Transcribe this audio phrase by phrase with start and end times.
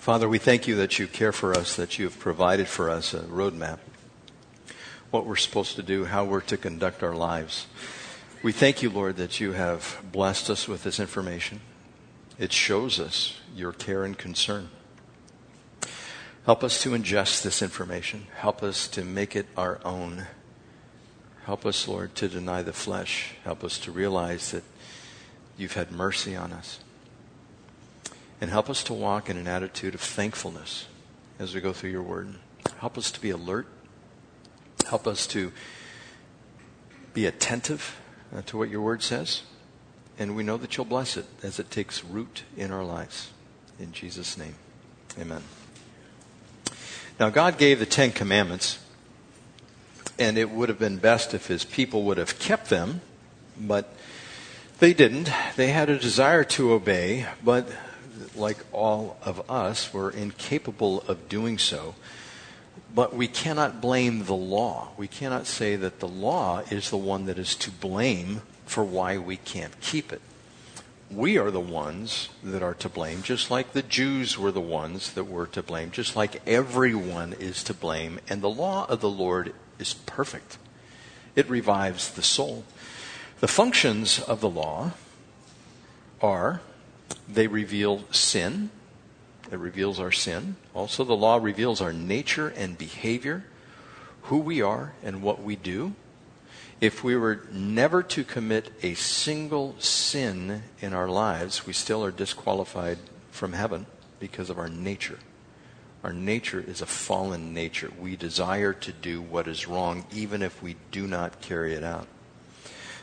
[0.00, 3.12] Father, we thank you that you care for us, that you have provided for us
[3.12, 3.80] a roadmap,
[5.10, 7.66] what we're supposed to do, how we're to conduct our lives.
[8.42, 11.60] We thank you, Lord, that you have blessed us with this information.
[12.38, 14.70] It shows us your care and concern.
[16.46, 18.26] Help us to ingest this information.
[18.36, 20.26] Help us to make it our own.
[21.44, 23.34] Help us, Lord, to deny the flesh.
[23.44, 24.64] Help us to realize that
[25.58, 26.80] you've had mercy on us.
[28.40, 30.86] And help us to walk in an attitude of thankfulness
[31.38, 32.36] as we go through your word.
[32.78, 33.66] Help us to be alert.
[34.86, 35.52] Help us to
[37.12, 38.00] be attentive
[38.34, 39.42] uh, to what your word says.
[40.18, 43.30] And we know that you'll bless it as it takes root in our lives.
[43.78, 44.54] In Jesus' name,
[45.18, 45.42] amen.
[47.18, 48.78] Now, God gave the Ten Commandments,
[50.18, 53.00] and it would have been best if his people would have kept them,
[53.58, 53.94] but
[54.78, 55.30] they didn't.
[55.56, 57.68] They had a desire to obey, but
[58.34, 61.94] like all of us, were incapable of doing so.
[62.94, 64.88] But we cannot blame the law.
[64.96, 69.18] We cannot say that the law is the one that is to blame for why
[69.18, 70.20] we can't keep it.
[71.10, 75.12] We are the ones that are to blame, just like the Jews were the ones
[75.14, 78.20] that were to blame, just like everyone is to blame.
[78.28, 80.58] And the law of the Lord is perfect,
[81.34, 82.64] it revives the soul.
[83.40, 84.92] The functions of the law
[86.20, 86.60] are
[87.28, 88.70] they reveal sin.
[89.50, 90.56] It reveals our sin.
[90.74, 93.44] Also, the law reveals our nature and behavior,
[94.22, 95.94] who we are and what we do.
[96.80, 102.10] If we were never to commit a single sin in our lives, we still are
[102.10, 102.98] disqualified
[103.30, 103.86] from heaven
[104.18, 105.18] because of our nature.
[106.02, 107.90] Our nature is a fallen nature.
[108.00, 112.06] We desire to do what is wrong, even if we do not carry it out.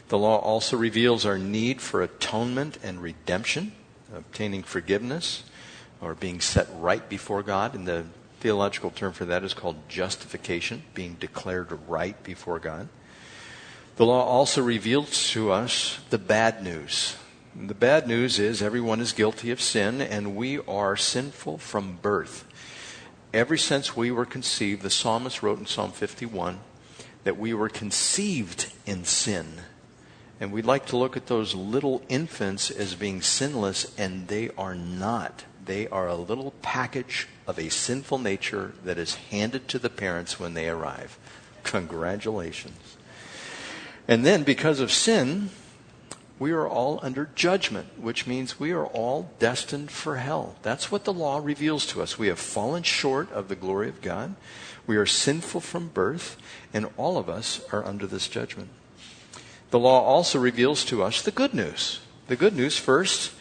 [0.08, 3.73] The law also reveals our need for atonement and redemption
[4.16, 5.44] obtaining forgiveness
[6.02, 7.75] or being set right before God.
[7.75, 8.05] And the
[8.39, 12.88] theological term for that is called justification, being declared right before God.
[13.97, 17.15] The law also reveals to us the bad news.
[17.59, 22.45] the bad news is everyone is guilty of sin, and we are sinful from birth.
[23.33, 26.59] Ever since we were conceived, the psalmist wrote in Psalm 51
[27.23, 29.61] that we were conceived in sin.
[30.39, 34.75] And we'd like to look at those little infants as being sinless, and they are
[34.75, 35.45] not.
[35.65, 40.39] They are a little package of a sinful nature that is handed to the parents
[40.39, 41.17] when they arrive.
[41.64, 42.97] Congratulations.
[44.08, 45.49] And then, because of sin,
[46.39, 50.55] we are all under judgment, which means we are all destined for hell.
[50.61, 52.20] That's what the law reveals to us.
[52.20, 54.36] We have fallen short of the glory of God.
[54.86, 56.37] We are sinful from birth,
[56.73, 58.70] and all of us are under this judgment.
[59.70, 62.00] The law also reveals to us the good news.
[62.28, 63.32] The good news, first,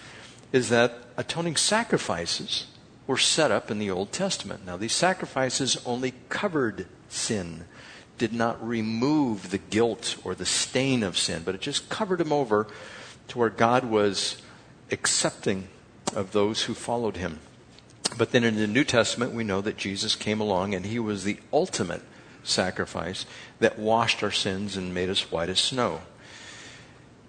[0.53, 2.67] is that atoning sacrifices
[3.07, 4.67] were set up in the Old Testament.
[4.67, 7.65] Now, these sacrifices only covered sin,
[8.19, 12.33] did not remove the guilt or the stain of sin, but it just covered them
[12.33, 12.67] over
[13.29, 14.41] to where God was
[14.91, 15.69] accepting
[16.15, 17.41] of those who followed him.
[18.17, 21.25] But then in the New Testament, we know that Jesus came along and he was
[21.25, 22.03] the ultimate
[22.43, 23.27] sacrifice
[23.59, 26.01] that washed our sins and made us white as snow.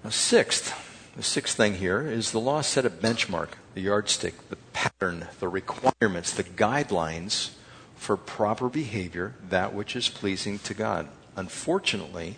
[0.04, 0.74] Now, sixth,
[1.16, 5.48] the sixth thing here is the law set a benchmark, the yardstick, the pattern, the
[5.48, 7.52] requirements, the guidelines
[7.96, 11.08] for proper behavior, that which is pleasing to God.
[11.36, 12.38] Unfortunately,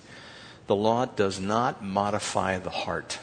[0.68, 3.20] the law does not modify the heart.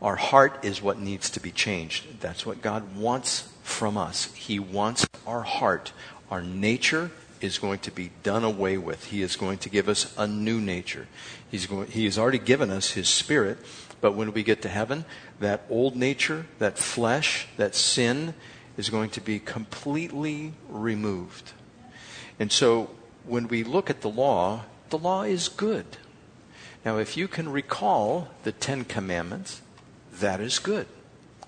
[0.00, 2.20] Our heart is what needs to be changed.
[2.20, 4.32] That's what God wants from us.
[4.32, 5.92] He wants our heart.
[6.30, 9.06] Our nature is going to be done away with.
[9.06, 11.08] He is going to give us a new nature.
[11.50, 13.58] He's going, he has already given us His Spirit,
[14.00, 15.04] but when we get to heaven,
[15.40, 18.34] that old nature, that flesh, that sin
[18.76, 21.52] is going to be completely removed.
[22.38, 22.90] And so
[23.24, 25.86] when we look at the law, the law is good.
[26.84, 29.60] Now, if you can recall the Ten Commandments,
[30.12, 30.86] that is good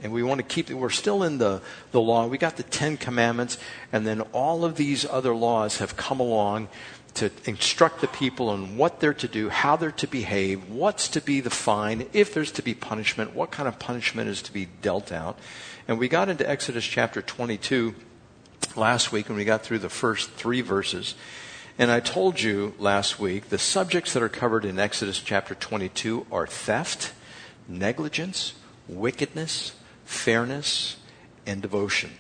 [0.03, 1.61] and we want to keep we're still in the,
[1.93, 2.27] the law.
[2.27, 3.59] We got the ten commandments
[3.93, 6.69] and then all of these other laws have come along
[7.15, 11.21] to instruct the people on what they're to do how they're to behave what's to
[11.21, 14.67] be the fine if there's to be punishment what kind of punishment is to be
[14.81, 15.39] dealt out.
[15.87, 17.95] And we got into exodus chapter 22
[18.77, 21.15] last week and we got through the first three verses.
[21.79, 26.27] And I told you last week the subjects that are covered in Exodus chapter 22
[26.31, 27.13] are theft,
[27.69, 28.55] negligence,
[28.89, 29.73] wickedness,
[30.13, 30.97] fairness,
[31.47, 32.11] and devotion.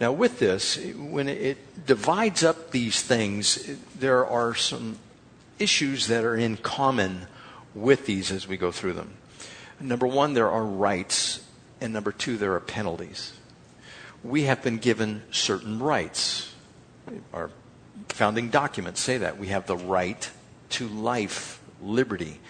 [0.00, 4.98] Now, with this, when it divides up these things, there are some
[5.58, 7.26] issues that are in common
[7.74, 9.14] with these as we go through them.
[9.78, 11.44] Number one, there are rights,
[11.80, 13.32] and number two, there are penalties.
[14.22, 16.52] we have been given certain rights.
[17.32, 17.50] Our
[18.08, 19.38] founding documents say that.
[19.38, 20.30] We have the right
[20.70, 22.40] to life, liberty,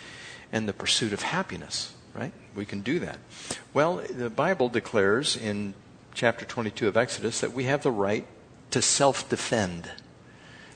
[0.52, 2.32] and the pursuit of happiness, right?
[2.54, 3.18] We can do that.
[3.72, 5.74] Well, the Bible declares in
[6.14, 8.26] chapter 22 of Exodus that we have the right
[8.70, 9.90] to self defend.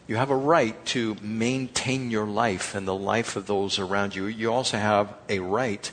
[0.06, 4.26] You have a right to maintain your life and the life of those around you.
[4.26, 5.90] You also have a right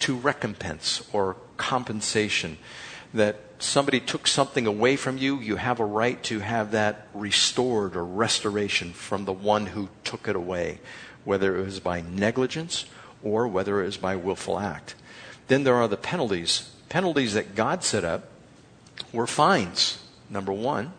[0.00, 2.58] to recompense or compensation.
[3.14, 7.96] That somebody took something away from you, you have a right to have that restored
[7.96, 10.80] or restoration from the one who took it away,
[11.24, 12.84] whether it was by negligence
[13.26, 14.94] or whether it was by willful act.
[15.48, 16.70] Then there are the penalties.
[16.88, 18.28] Penalties that God set up
[19.12, 19.98] were fines,
[20.30, 20.92] number one,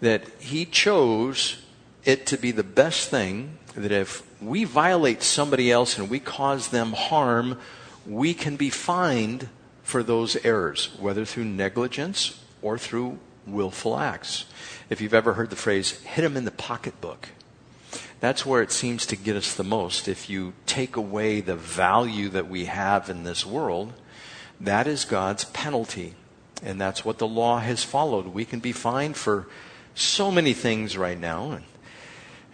[0.00, 1.62] that He chose
[2.04, 6.68] it to be the best thing that if we violate somebody else and we cause
[6.68, 7.58] them harm,
[8.06, 9.48] we can be fined
[9.82, 14.46] for those errors, whether through negligence or through willful acts.
[14.88, 17.28] If you've ever heard the phrase, hit them in the pocketbook,
[18.22, 20.06] that's where it seems to get us the most.
[20.06, 23.94] If you take away the value that we have in this world,
[24.60, 26.14] that is God's penalty.
[26.62, 28.28] And that's what the law has followed.
[28.28, 29.48] We can be fined for
[29.96, 31.50] so many things right now.
[31.50, 31.64] And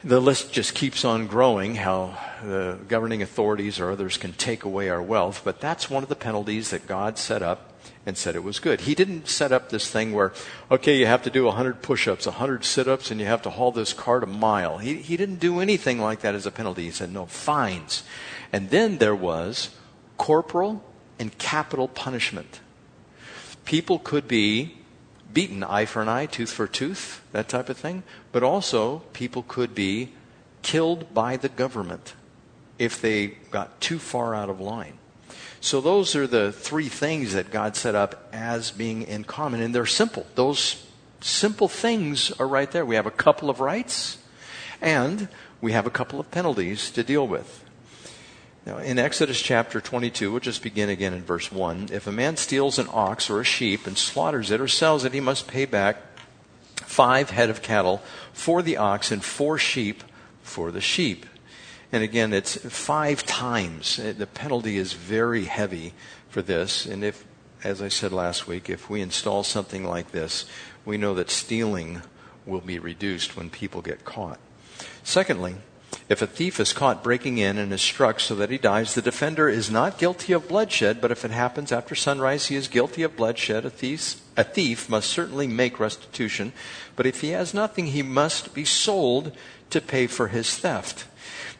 [0.05, 4.89] the list just keeps on growing how the governing authorities or others can take away
[4.89, 7.75] our wealth, but that's one of the penalties that God set up
[8.07, 8.83] and said it was good.
[8.83, 10.33] He didn't set up this thing where,
[10.71, 13.51] okay, you have to do 100 push ups, 100 sit ups, and you have to
[13.51, 14.79] haul this cart a mile.
[14.79, 16.85] He, he didn't do anything like that as a penalty.
[16.85, 18.05] He said, no, fines.
[18.53, 19.71] And then there was
[20.17, 20.85] corporal
[21.19, 22.61] and capital punishment.
[23.65, 24.78] People could be
[25.39, 28.03] beaten eye for an eye, tooth for a tooth, that type of thing.
[28.33, 30.09] But also, people could be
[30.63, 32.15] killed by the government
[32.77, 34.95] if they got too far out of line.
[35.61, 39.73] So, those are the three things that God set up as being in common, and
[39.73, 40.27] they're simple.
[40.35, 40.85] Those
[41.21, 42.85] simple things are right there.
[42.85, 44.19] We have a couple of rights,
[44.81, 45.29] and
[45.61, 47.63] we have a couple of penalties to deal with.
[48.69, 51.89] Now, in Exodus chapter 22, we'll just begin again in verse 1.
[51.91, 55.15] If a man steals an ox or a sheep and slaughters it or sells it,
[55.15, 55.97] he must pay back
[56.77, 58.03] five head of cattle
[58.35, 60.05] for the ox and four sheep
[60.43, 61.25] for the sheep.
[61.93, 63.99] And again, it's five times.
[63.99, 65.95] Uh, the penalty is very heavy
[66.29, 66.85] for this.
[66.85, 67.25] And if,
[67.65, 70.45] as I said last week, if we install something like this,
[70.85, 72.03] we know that stealing
[72.45, 74.39] will be reduced when people get caught.
[75.03, 75.57] Secondly,
[76.09, 79.03] if a thief is caught breaking in and is struck so that he dies, the
[79.03, 83.03] defender is not guilty of bloodshed, but if it happens after sunrise, he is guilty
[83.03, 83.67] of bloodshed.
[83.67, 86.53] A thief, a thief must certainly make restitution,
[86.97, 89.33] but if he has nothing, he must be sold
[89.69, 91.07] to pay for his theft.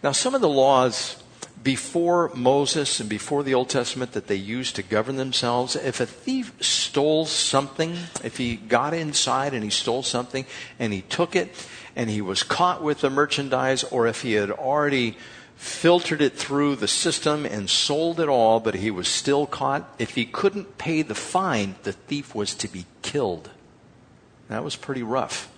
[0.03, 1.23] Now, some of the laws
[1.63, 6.07] before Moses and before the Old Testament that they used to govern themselves, if a
[6.07, 10.47] thief stole something, if he got inside and he stole something
[10.79, 11.55] and he took it,
[11.97, 15.17] and he was caught with the merchandise, or if he had already
[15.57, 20.15] filtered it through the system and sold it all, but he was still caught, if
[20.15, 23.51] he couldn't pay the fine, the thief was to be killed.
[24.49, 25.51] That was pretty rough.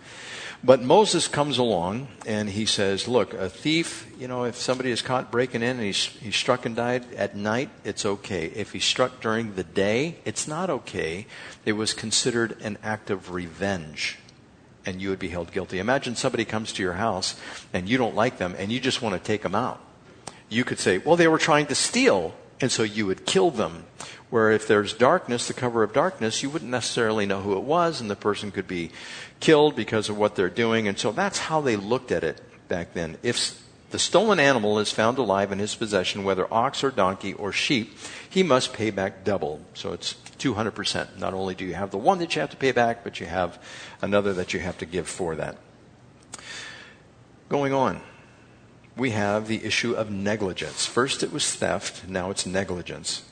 [0.62, 5.00] But Moses comes along and he says, Look, a thief, you know, if somebody is
[5.00, 8.46] caught breaking in and he's, he's struck and died at night, it's okay.
[8.46, 11.26] If he's struck during the day, it's not okay.
[11.64, 14.18] It was considered an act of revenge
[14.84, 15.78] and you would be held guilty.
[15.78, 17.40] Imagine somebody comes to your house
[17.72, 19.80] and you don't like them and you just want to take them out.
[20.50, 23.84] You could say, well, they were trying to steal, and so you would kill them.
[24.28, 28.00] Where if there's darkness, the cover of darkness, you wouldn't necessarily know who it was,
[28.00, 28.92] and the person could be
[29.40, 30.86] killed because of what they're doing.
[30.86, 33.16] And so that's how they looked at it back then.
[33.24, 37.50] If the stolen animal is found alive in his possession, whether ox or donkey or
[37.50, 37.98] sheep,
[38.28, 39.60] he must pay back double.
[39.74, 41.18] So it's 200%.
[41.18, 43.26] Not only do you have the one that you have to pay back, but you
[43.26, 43.60] have
[44.00, 45.56] another that you have to give for that.
[47.48, 48.00] Going on,
[49.00, 50.84] we have the issue of negligence.
[50.84, 53.22] First it was theft, now it's negligence.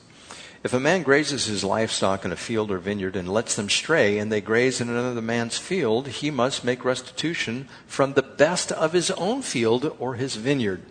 [0.63, 4.17] If a man grazes his livestock in a field or vineyard and lets them stray,
[4.17, 8.93] and they graze in another man's field, he must make restitution from the best of
[8.93, 10.81] his own field or his vineyard.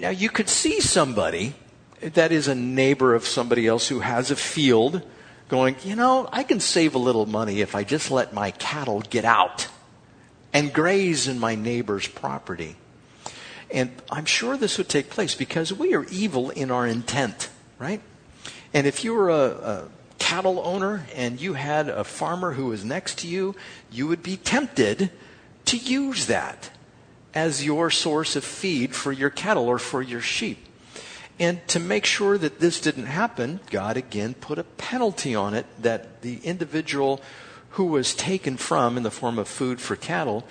[0.00, 1.54] Now, you could see somebody
[2.00, 5.02] that is a neighbor of somebody else who has a field
[5.48, 9.02] going, you know, I can save a little money if I just let my cattle
[9.02, 9.68] get out
[10.52, 12.76] and graze in my neighbor's property.
[13.72, 17.48] And I'm sure this would take place because we are evil in our intent,
[17.78, 18.02] right?
[18.74, 19.88] And if you were a, a
[20.18, 23.56] cattle owner and you had a farmer who was next to you,
[23.90, 25.10] you would be tempted
[25.64, 26.70] to use that
[27.34, 30.66] as your source of feed for your cattle or for your sheep.
[31.38, 35.66] And to make sure that this didn't happen, God again put a penalty on it
[35.80, 37.20] that the individual
[37.70, 40.46] who was taken from in the form of food for cattle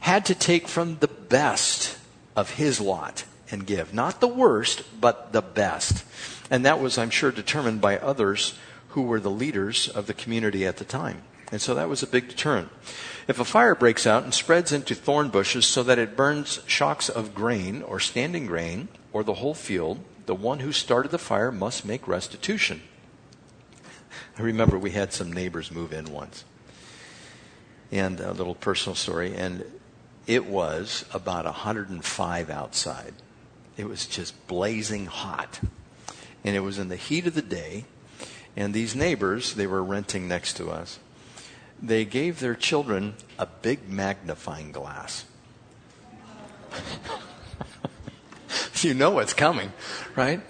[0.00, 1.97] had to take from the best
[2.38, 3.92] of his lot and give.
[3.92, 6.04] Not the worst, but the best.
[6.48, 8.56] And that was, I'm sure, determined by others
[8.90, 11.22] who were the leaders of the community at the time.
[11.50, 12.68] And so that was a big deterrent.
[13.26, 17.08] If a fire breaks out and spreads into thorn bushes so that it burns shocks
[17.08, 21.50] of grain or standing grain or the whole field, the one who started the fire
[21.50, 22.82] must make restitution.
[24.38, 26.44] I remember we had some neighbors move in once.
[27.90, 29.34] And a little personal story.
[29.34, 29.64] And
[30.28, 33.14] it was about 105 outside.
[33.78, 35.58] It was just blazing hot.
[36.44, 37.86] And it was in the heat of the day.
[38.54, 40.98] And these neighbors, they were renting next to us,
[41.82, 45.24] they gave their children a big magnifying glass.
[48.82, 49.72] you know what's coming,
[50.14, 50.42] right?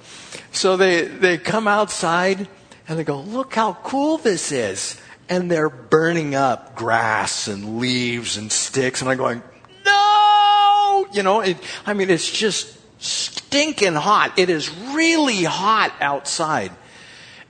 [0.51, 2.49] So they, they come outside
[2.89, 5.01] and they go, look how cool this is.
[5.29, 9.03] And they're burning up grass and leaves and sticks.
[9.03, 9.43] And I'm going!
[11.12, 14.38] You know, it, I mean, it's just stinking hot.
[14.38, 16.73] It is really hot outside.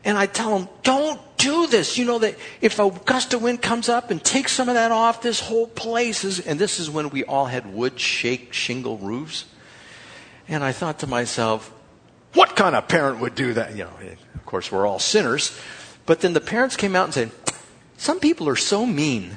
[0.04, 1.98] And I tell them, don't do this.
[1.98, 4.92] You know that if a gust of wind comes up and takes some of that
[4.92, 8.98] off, this whole place is, and this is when we all had wood shake shingle
[8.98, 9.44] roofs.
[10.48, 11.72] And I thought to myself,
[12.34, 13.72] what kind of parent would do that?
[13.72, 13.92] You know,
[14.34, 15.58] of course, we're all sinners.
[16.06, 17.30] But then the parents came out and said,
[17.96, 19.36] some people are so mean.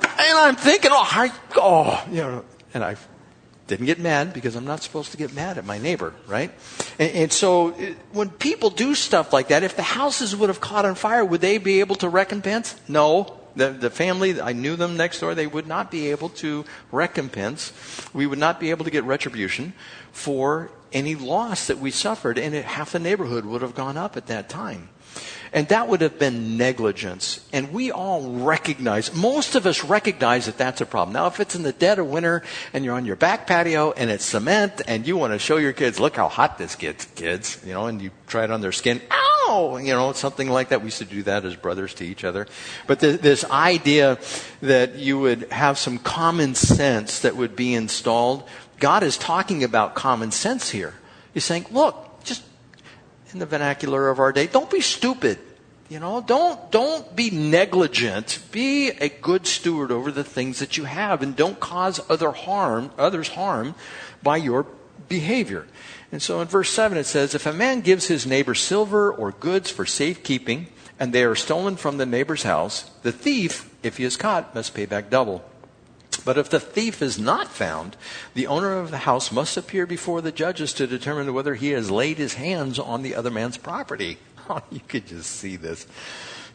[0.00, 2.44] And I'm thinking, oh, I, oh, you know,
[2.78, 2.96] and I
[3.66, 6.52] didn't get mad because I'm not supposed to get mad at my neighbor, right?
[6.98, 10.60] And, and so it, when people do stuff like that, if the houses would have
[10.60, 12.76] caught on fire, would they be able to recompense?
[12.88, 13.34] No.
[13.56, 17.72] The, the family, I knew them next door, they would not be able to recompense.
[18.14, 19.72] We would not be able to get retribution
[20.12, 24.16] for any loss that we suffered, and it, half the neighborhood would have gone up
[24.16, 24.90] at that time.
[25.52, 27.46] And that would have been negligence.
[27.52, 31.14] And we all recognize, most of us recognize that that's a problem.
[31.14, 34.10] Now, if it's in the dead of winter and you're on your back patio and
[34.10, 37.60] it's cement and you want to show your kids, look how hot this gets, kids,
[37.64, 40.80] you know, and you try it on their skin, ow, you know, something like that.
[40.80, 42.46] We used to do that as brothers to each other.
[42.86, 44.18] But th- this idea
[44.62, 48.44] that you would have some common sense that would be installed
[48.78, 50.94] God is talking about common sense here.
[51.34, 52.07] He's saying, look,
[53.32, 55.38] in the vernacular of our day, don't be stupid.
[55.88, 58.40] You know, don't, don't be negligent.
[58.52, 62.90] Be a good steward over the things that you have and don't cause other harm,
[62.98, 63.74] others harm
[64.22, 64.66] by your
[65.08, 65.66] behavior.
[66.12, 69.32] And so in verse 7 it says, If a man gives his neighbor silver or
[69.32, 70.68] goods for safekeeping,
[71.00, 74.74] and they are stolen from the neighbor's house, the thief, if he is caught, must
[74.74, 75.47] pay back double.
[76.28, 77.96] But if the thief is not found,
[78.34, 81.90] the owner of the house must appear before the judges to determine whether he has
[81.90, 84.18] laid his hands on the other man's property.
[84.50, 85.86] Oh, you could just see this.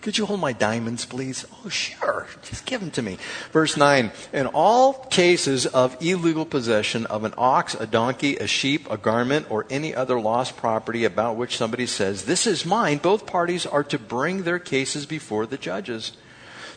[0.01, 1.45] Could you hold my diamonds, please?
[1.65, 2.27] Oh, sure.
[2.43, 3.17] Just give them to me.
[3.51, 4.11] Verse 9.
[4.31, 9.49] In all cases of illegal possession of an ox, a donkey, a sheep, a garment,
[9.49, 13.83] or any other lost property about which somebody says, This is mine, both parties are
[13.85, 16.13] to bring their cases before the judges.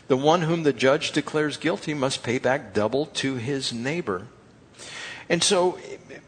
[0.07, 4.27] The one whom the judge declares guilty must pay back double to his neighbor.
[5.29, 5.77] And so,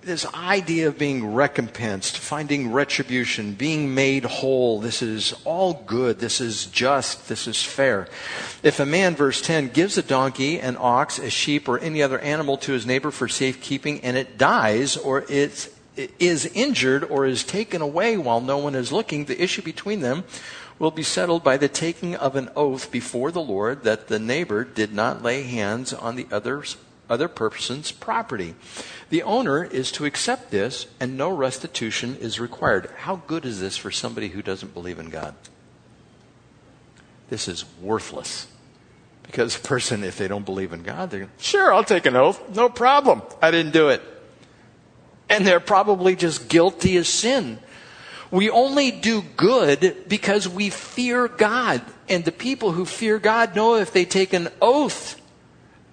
[0.01, 6.19] this idea of being recompensed, finding retribution, being made whole, this is all good.
[6.19, 7.29] This is just.
[7.29, 8.09] This is fair.
[8.61, 12.19] If a man, verse 10, gives a donkey, an ox, a sheep, or any other
[12.19, 15.73] animal to his neighbor for safekeeping, and it dies, or it
[16.19, 20.23] is injured, or is taken away while no one is looking, the issue between them
[20.79, 24.63] will be settled by the taking of an oath before the Lord that the neighbor
[24.63, 26.77] did not lay hands on the other's,
[27.09, 28.55] other person's property.
[29.09, 32.89] The owner is to accept this, and no restitution is required.
[32.99, 35.35] How good is this for somebody who doesn't believe in God?
[37.29, 38.47] This is worthless.
[39.23, 42.55] Because a person, if they don't believe in God, they're sure, I'll take an oath.
[42.55, 43.21] No problem.
[43.41, 44.01] I didn't do it.
[45.29, 47.59] And they're probably just guilty as sin.
[48.31, 51.81] We only do good because we fear God.
[52.07, 55.19] And the people who fear God know if they take an oath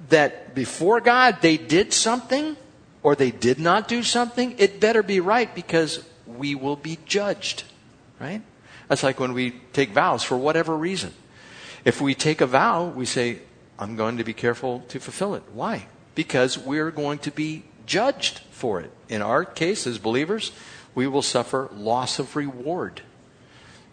[0.08, 2.56] that before God they did something
[3.02, 7.64] or they did not do something, it better be right because we will be judged.
[8.20, 8.42] Right?
[8.88, 11.14] That's like when we take vows for whatever reason.
[11.84, 13.40] If we take a vow, we say,
[13.78, 15.42] I'm going to be careful to fulfill it.
[15.52, 15.86] Why?
[16.14, 18.90] Because we're going to be judged for it.
[19.08, 20.50] In our case, as believers,
[20.96, 23.02] we will suffer loss of reward.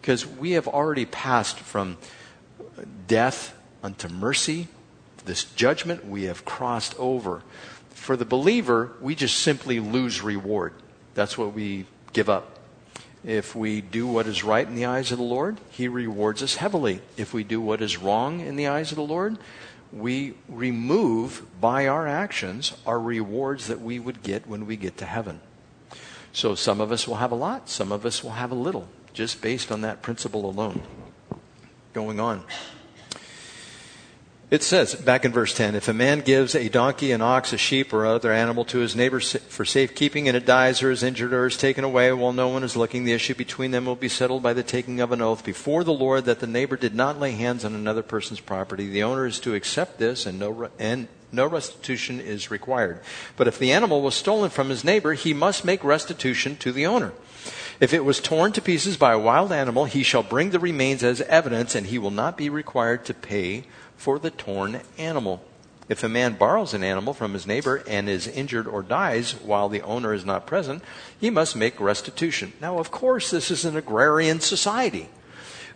[0.00, 1.98] Because we have already passed from
[3.06, 4.66] death unto mercy.
[5.24, 7.42] This judgment we have crossed over.
[7.90, 10.72] For the believer, we just simply lose reward.
[11.14, 12.58] That's what we give up.
[13.22, 16.56] If we do what is right in the eyes of the Lord, He rewards us
[16.56, 17.00] heavily.
[17.16, 19.38] If we do what is wrong in the eyes of the Lord,
[19.92, 25.06] we remove by our actions our rewards that we would get when we get to
[25.06, 25.40] heaven.
[26.34, 28.88] So some of us will have a lot, some of us will have a little,
[29.12, 30.82] just based on that principle alone.
[31.92, 32.42] Going on.
[34.50, 37.56] It says back in verse 10 if a man gives a donkey, an ox, a
[37.56, 41.32] sheep, or other animal to his neighbor for safekeeping, and it dies or is injured
[41.32, 44.08] or is taken away while no one is looking, the issue between them will be
[44.08, 47.20] settled by the taking of an oath before the Lord that the neighbor did not
[47.20, 48.88] lay hands on another person's property.
[48.88, 53.00] The owner is to accept this, and no, and no restitution is required.
[53.36, 56.86] But if the animal was stolen from his neighbor, he must make restitution to the
[56.86, 57.12] owner.
[57.80, 61.02] If it was torn to pieces by a wild animal, he shall bring the remains
[61.02, 63.64] as evidence, and he will not be required to pay
[63.96, 65.42] for the torn animal.
[65.88, 69.68] If a man borrows an animal from his neighbor and is injured or dies while
[69.68, 70.82] the owner is not present,
[71.20, 72.54] he must make restitution.
[72.60, 75.08] Now, of course, this is an agrarian society.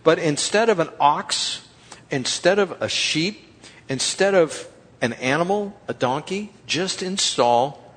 [0.05, 1.67] But instead of an ox,
[2.11, 4.67] instead of a sheep, instead of
[5.01, 7.95] an animal, a donkey, just install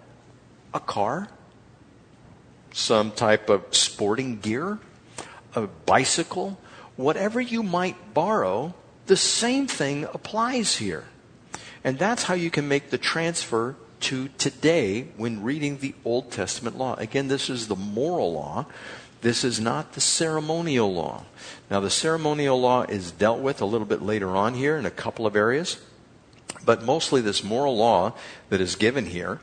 [0.74, 1.28] a car,
[2.72, 4.80] some type of sporting gear,
[5.56, 6.58] a bicycle,
[6.96, 8.74] whatever you might borrow
[9.08, 11.06] the same thing applies here.
[11.84, 16.78] And that's how you can make the transfer to today when reading the Old Testament
[16.78, 16.96] law.
[16.96, 18.68] Again, this is the moral law.
[19.22, 21.26] This is not the ceremonial law.
[21.70, 24.92] Now, the ceremonial law is dealt with a little bit later on here in a
[24.92, 25.80] couple of areas.
[26.66, 28.14] But mostly, this moral law
[28.50, 29.40] that is given here,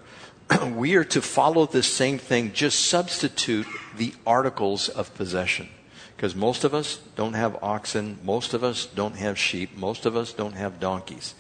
[0.75, 5.69] we are to follow this same thing, just substitute the articles of possession.
[6.17, 10.17] Because most of us don't have oxen, most of us don't have sheep, most of
[10.17, 11.35] us don't have donkeys.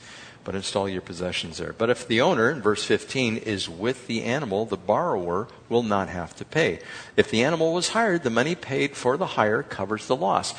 [0.44, 1.74] But install your possessions there.
[1.76, 6.08] But if the owner, in verse 15, is with the animal, the borrower will not
[6.08, 6.78] have to pay.
[7.16, 10.54] If the animal was hired, the money paid for the hire covers the loss.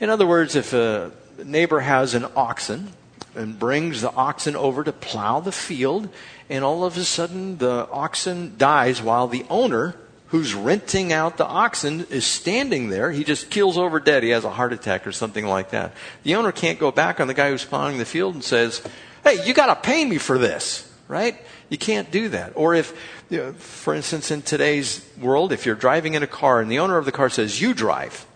[0.00, 1.10] In other words, if a
[1.44, 2.92] neighbor has an oxen
[3.36, 6.08] and brings the oxen over to plow the field,
[6.48, 9.96] and all of a sudden the oxen dies while the owner
[10.34, 13.12] who's renting out the oxen is standing there.
[13.12, 14.24] He just keels over dead.
[14.24, 15.92] He has a heart attack or something like that.
[16.24, 18.82] The owner can't go back on the guy who's plowing the field and says,
[19.22, 21.40] Hey, you got to pay me for this, right?
[21.68, 22.52] You can't do that.
[22.56, 22.92] Or if,
[23.30, 26.80] you know, for instance, in today's world, if you're driving in a car and the
[26.80, 28.26] owner of the car says, You drive,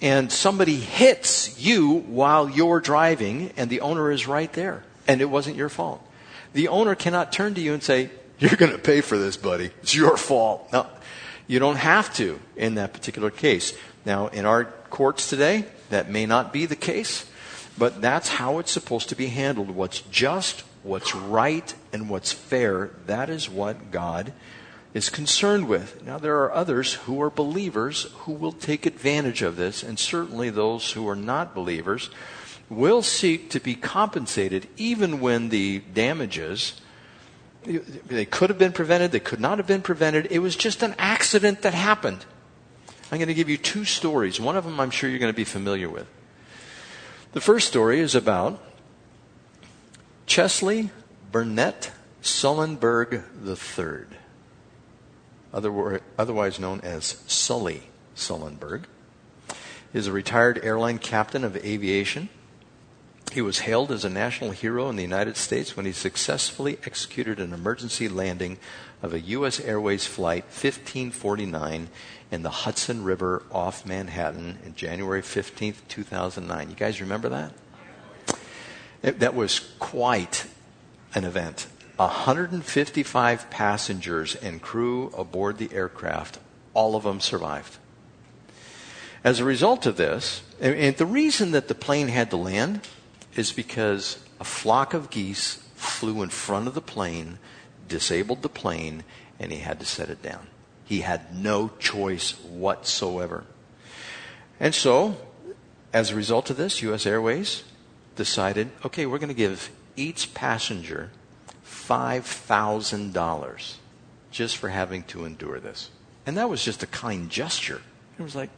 [0.00, 5.26] and somebody hits you while you're driving and the owner is right there and it
[5.26, 6.02] wasn't your fault.
[6.52, 9.70] The owner cannot turn to you and say, You're going to pay for this, buddy.
[9.82, 10.72] It's your fault.
[10.72, 10.86] No,
[11.46, 13.76] you don't have to in that particular case.
[14.04, 17.28] Now, in our courts today, that may not be the case,
[17.76, 19.70] but that's how it's supposed to be handled.
[19.70, 24.32] What's just, what's right, and what's fair, that is what God
[24.94, 26.02] is concerned with.
[26.06, 30.48] Now, there are others who are believers who will take advantage of this, and certainly
[30.48, 32.08] those who are not believers
[32.70, 36.80] will seek to be compensated even when the damages
[37.64, 40.28] they could have been prevented, they could not have been prevented.
[40.30, 42.24] It was just an accident that happened.
[43.10, 44.40] I'm going to give you two stories.
[44.40, 46.06] One of them I'm sure you're going to be familiar with.
[47.32, 48.62] The first story is about
[50.26, 50.90] Chesley
[51.32, 51.90] Burnett
[52.22, 54.18] Sullenberg III,
[55.54, 58.84] otherwise known as Sully Sullenberg.
[59.92, 62.28] Is a retired airline captain of aviation
[63.34, 67.40] he was hailed as a national hero in the United States when he successfully executed
[67.40, 68.58] an emergency landing
[69.02, 69.58] of a U.S.
[69.58, 71.88] Airways Flight 1549
[72.30, 76.70] in the Hudson River off Manhattan in January 15, 2009.
[76.70, 77.52] You guys remember that?
[79.02, 80.46] It, that was quite
[81.14, 81.66] an event.
[81.96, 86.38] 155 passengers and crew aboard the aircraft,
[86.72, 87.76] all of them survived.
[89.22, 92.80] As a result of this, and the reason that the plane had to land
[93.36, 97.38] is because a flock of geese flew in front of the plane,
[97.88, 99.04] disabled the plane,
[99.38, 100.46] and he had to set it down.
[100.84, 103.44] He had no choice whatsoever.
[104.60, 105.16] And so,
[105.92, 107.06] as a result of this, U.S.
[107.06, 107.64] Airways
[108.16, 111.10] decided okay, we're going to give each passenger
[111.88, 113.74] $5,000
[114.30, 115.90] just for having to endure this.
[116.26, 117.80] And that was just a kind gesture.
[118.18, 118.50] It was like,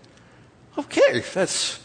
[0.78, 1.80] okay, that's,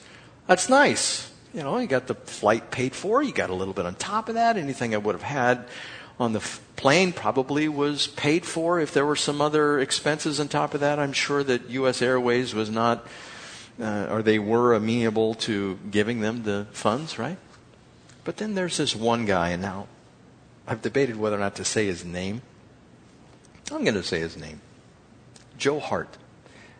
[0.47, 3.85] that's nice you know, you got the flight paid for, you got a little bit
[3.85, 4.57] on top of that.
[4.57, 5.65] Anything I would have had
[6.19, 8.79] on the f- plane probably was paid for.
[8.79, 12.01] If there were some other expenses on top of that, I'm sure that U.S.
[12.01, 13.05] Airways was not,
[13.81, 17.37] uh, or they were amenable to giving them the funds, right?
[18.23, 19.87] But then there's this one guy, and now
[20.71, 22.43] I've debated whether or not to say his name.
[23.73, 24.61] I'm going to say his name
[25.57, 26.17] Joe Hart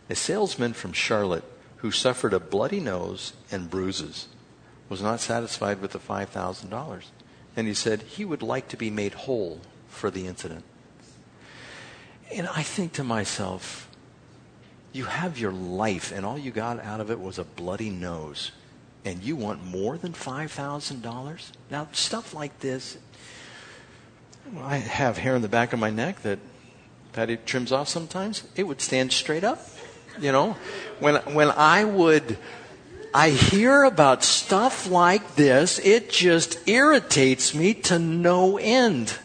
[0.10, 1.44] A salesman from Charlotte
[1.78, 4.30] who suffered a bloody nose and bruises
[4.88, 7.04] was not satisfied with the $5,000.
[7.58, 10.64] And he said he would like to be made whole for the incident.
[12.34, 13.90] And I think to myself,
[14.94, 18.52] you have your life, and all you got out of it was a bloody nose,
[19.04, 21.52] and you want more than $5,000?
[21.70, 22.98] Now, stuff like this,
[24.62, 26.40] I have hair in the back of my neck that
[27.14, 28.44] Patty trims off sometimes.
[28.56, 29.66] It would stand straight up.
[30.20, 30.58] You know,
[31.00, 32.38] when, when I would,
[33.14, 39.18] I hear about stuff like this, it just irritates me to no end.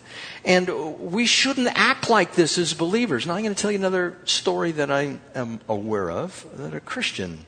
[0.45, 3.27] And we shouldn't act like this as believers.
[3.27, 6.81] Now, I'm going to tell you another story that I am aware of that a
[6.81, 7.47] Christian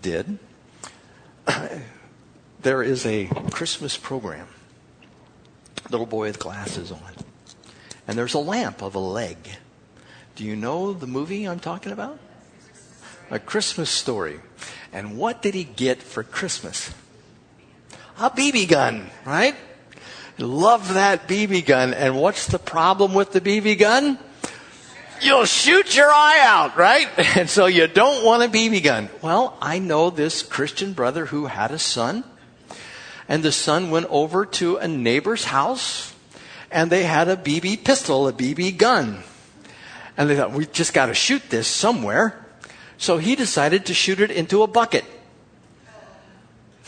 [0.00, 0.38] did.
[2.60, 4.46] there is a Christmas program.
[5.90, 7.00] Little boy with glasses on.
[8.06, 9.36] And there's a lamp of a leg.
[10.36, 12.18] Do you know the movie I'm talking about?
[13.30, 14.40] A Christmas story.
[14.92, 16.92] And what did he get for Christmas?
[18.18, 19.54] A BB gun, right?
[20.38, 21.94] Love that BB gun.
[21.94, 24.18] And what's the problem with the BB gun?
[25.20, 27.08] You'll shoot your eye out, right?
[27.36, 29.10] And so you don't want a BB gun.
[29.20, 32.24] Well, I know this Christian brother who had a son,
[33.30, 36.12] and the son went over to a neighbor's house,
[36.68, 39.22] and they had a BB pistol, a BB gun.
[40.16, 42.44] And they thought, we just got to shoot this somewhere.
[42.98, 45.04] So he decided to shoot it into a bucket.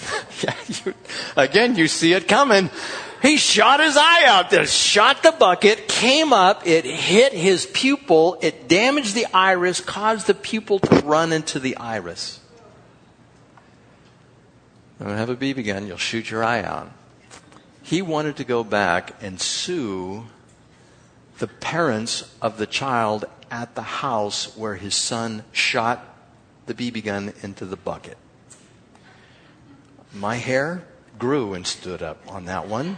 [0.43, 0.95] yeah, you,
[1.37, 2.71] again, you see it coming.
[3.23, 8.37] He shot his eye out there, shot the bucket, came up, it hit his pupil,
[8.43, 12.41] it damaged the iris, caused the pupil to run into the iris.
[15.05, 16.91] Have a BB gun, you'll shoot your eye out.
[17.83, 20.27] He wanted to go back and sue
[21.39, 26.05] the parents of the child at the house where his son shot
[26.67, 28.17] the BB gun into the bucket.
[30.15, 30.85] My hair
[31.19, 32.97] grew and stood up on that one.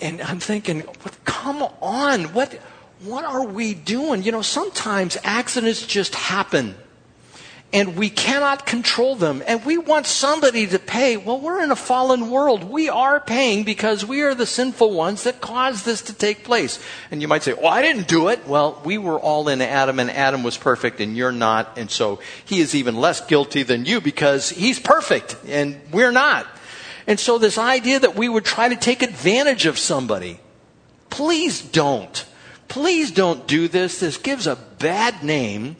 [0.00, 0.82] And I'm thinking,
[1.24, 2.52] come on, what,
[3.02, 4.22] what are we doing?
[4.22, 6.76] You know, sometimes accidents just happen
[7.72, 11.16] and we cannot control them and we want somebody to pay.
[11.16, 12.62] Well, we're in a fallen world.
[12.64, 16.78] We are paying because we are the sinful ones that caused this to take place.
[17.10, 18.46] And you might say, well, I didn't do it.
[18.46, 21.76] Well, we were all in Adam and Adam was perfect and you're not.
[21.76, 26.46] And so he is even less guilty than you because he's perfect and we're not.
[27.06, 30.40] And so, this idea that we would try to take advantage of somebody,
[31.10, 32.24] please don't.
[32.68, 34.00] Please don't do this.
[34.00, 35.76] This gives a bad name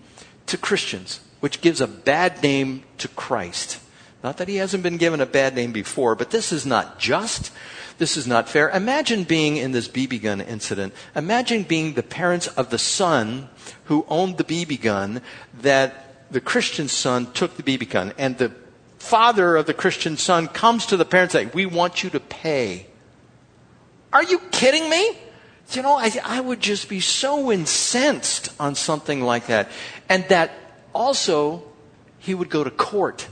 [0.47, 3.79] to Christians, which gives a bad name to Christ.
[4.23, 7.53] Not that he hasn't been given a bad name before, but this is not just.
[7.99, 8.71] This is not fair.
[8.71, 10.95] Imagine being in this BB gun incident.
[11.15, 13.51] Imagine being the parents of the son
[13.85, 15.21] who owned the BB gun
[15.61, 18.51] that the Christian son took the BB gun and the
[18.97, 22.87] father of the Christian son comes to the parents saying, We want you to pay.
[24.15, 25.19] Are you kidding me?
[25.73, 29.69] You know, I, I would just be so incensed on something like that.
[30.09, 30.64] And that
[30.95, 31.63] also,
[32.19, 33.29] he would go to court.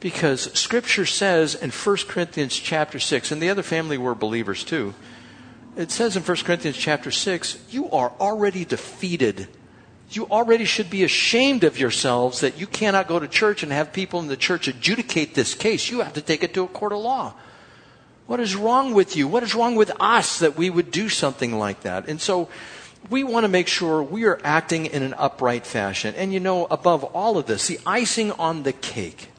[0.00, 4.94] Because scripture says in 1 Corinthians chapter 6, and the other family were believers too,
[5.76, 9.48] it says in 1 Corinthians chapter 6, you are already defeated
[10.16, 13.92] you already should be ashamed of yourselves that you cannot go to church and have
[13.92, 15.90] people in the church adjudicate this case.
[15.90, 17.34] You have to take it to a court of law.
[18.26, 19.26] What is wrong with you?
[19.26, 22.08] What is wrong with us that we would do something like that?
[22.08, 22.48] And so
[23.10, 26.14] we want to make sure we are acting in an upright fashion.
[26.16, 29.30] And you know, above all of this, the icing on the cake,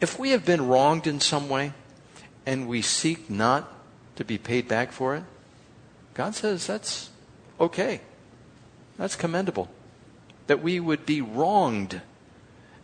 [0.00, 1.72] if we have been wronged in some way
[2.44, 3.72] and we seek not
[4.16, 5.24] to be paid back for it,
[6.14, 7.10] God says that's
[7.60, 8.00] okay.
[8.96, 9.68] That's commendable
[10.46, 12.00] that we would be wronged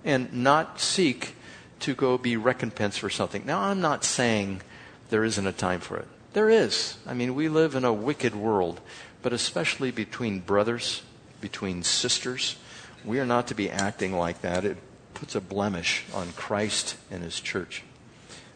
[0.05, 1.35] and not seek
[1.81, 3.45] to go be recompensed for something.
[3.47, 4.63] Now, I'm not saying
[5.11, 6.09] there isn't a time for it.
[6.33, 6.97] There is.
[7.07, 8.81] I mean, we live in a wicked world,
[9.23, 11.03] but especially between brothers,
[11.41, 12.57] between sisters,
[13.05, 14.65] we are not to be acting like that.
[14.65, 14.77] It
[15.15, 17.83] puts a blemish on Christ and his church.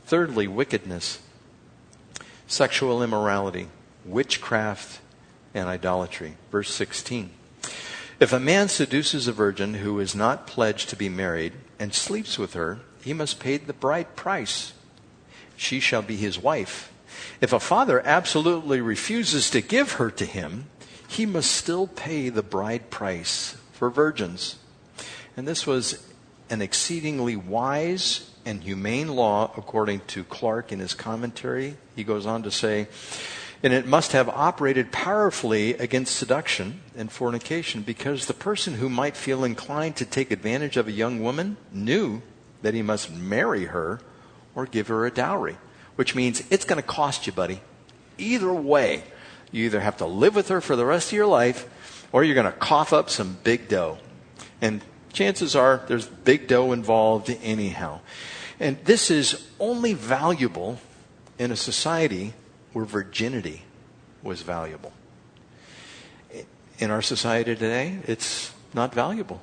[0.05, 1.21] Thirdly, wickedness,
[2.47, 3.69] sexual immorality,
[4.05, 5.01] witchcraft,
[5.55, 6.37] and idolatry.
[6.51, 7.31] Verse 16.
[8.19, 12.39] If a man seduces a virgin who is not pledged to be married and sleeps
[12.39, 14.73] with her, he must pay the bride price.
[15.57, 16.93] She shall be his wife.
[17.41, 20.67] If a father absolutely refuses to give her to him,
[21.09, 24.57] he must still pay the bride price for virgins.
[25.37, 26.07] And this was
[26.51, 31.77] an exceedingly wise and humane law, according to Clarke in his commentary.
[31.95, 32.89] He goes on to say,
[33.63, 39.17] And it must have operated powerfully against seduction and fornication because the person who might
[39.17, 42.23] feel inclined to take advantage of a young woman knew
[42.63, 44.01] that he must marry her
[44.55, 45.57] or give her a dowry,
[45.97, 47.61] which means it's going to cost you, buddy.
[48.19, 49.05] Either way,
[49.51, 51.69] you either have to live with her for the rest of your life
[52.13, 53.99] or you're going to cough up some big dough.
[54.61, 54.83] And
[55.13, 58.01] chances are there's big dough involved anyhow.
[58.59, 60.79] And this is only valuable
[61.39, 62.33] in a society
[62.73, 63.63] where virginity
[64.23, 64.93] was valuable.
[66.79, 69.41] In our society today, it's not valuable.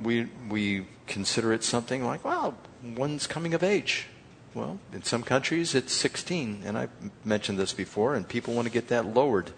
[0.00, 4.06] We, we consider it something like, well, one's coming of age.
[4.54, 6.90] Well, in some countries, it's 16, and I've
[7.24, 9.50] mentioned this before, and people want to get that lowered.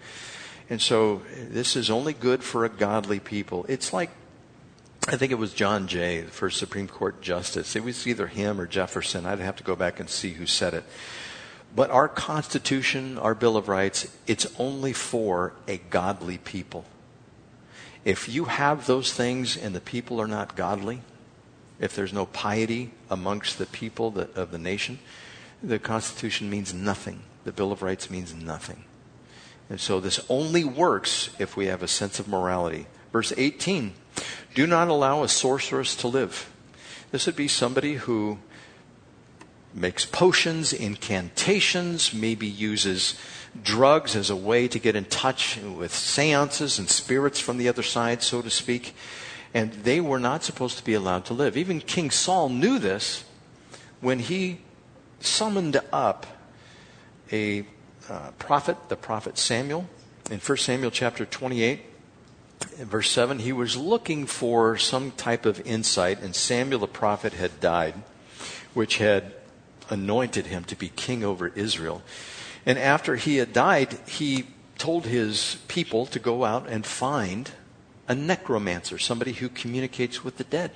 [0.69, 3.65] And so this is only good for a godly people.
[3.69, 4.09] It's like
[5.09, 7.77] I think it was John Jay, the first Supreme Court justice.
[7.77, 9.25] It was either him or Jefferson.
[9.25, 10.83] I'd have to go back and see who said it.
[11.73, 16.83] But our Constitution, our Bill of Rights, it's only for a godly people.
[18.03, 21.01] If you have those things and the people are not godly,
[21.79, 24.99] if there's no piety amongst the people that, of the nation,
[25.61, 27.21] the Constitution means nothing.
[27.43, 28.83] The Bill of Rights means nothing.
[29.69, 32.87] And so this only works if we have a sense of morality.
[33.11, 33.93] Verse 18
[34.57, 36.51] do not allow a sorceress to live.
[37.11, 38.39] This would be somebody who
[39.71, 43.19] makes potions, incantations, maybe uses
[43.63, 47.83] drugs as a way to get in touch with seances and spirits from the other
[47.83, 48.95] side, so to speak.
[49.53, 51.57] And they were not supposed to be allowed to live.
[51.57, 53.23] Even King Saul knew this
[54.01, 54.59] when he
[55.19, 56.27] summoned up
[57.31, 57.65] a
[58.09, 59.89] uh, prophet, the prophet Samuel,
[60.29, 61.81] in 1 Samuel chapter 28
[62.79, 67.59] verse 7, he was looking for some type of insight, and Samuel the prophet had
[67.59, 67.95] died,
[68.73, 69.33] which had
[69.89, 72.01] anointed him to be king over Israel.
[72.65, 77.51] And after he had died, he told his people to go out and find
[78.07, 80.71] a necromancer, somebody who communicates with the dead.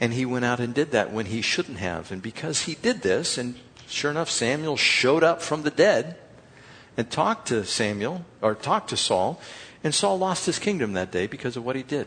[0.00, 2.10] And he went out and did that when he shouldn't have.
[2.10, 3.54] And because he did this, and
[3.86, 6.16] sure enough, Samuel showed up from the dead
[6.96, 9.40] and talked to Samuel, or talked to Saul,
[9.82, 12.06] and Saul lost his kingdom that day because of what he did.